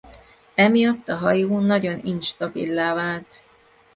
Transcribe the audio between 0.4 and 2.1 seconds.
Emiatt a hajó nagyon